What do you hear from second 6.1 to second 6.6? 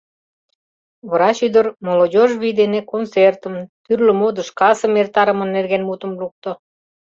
лукто.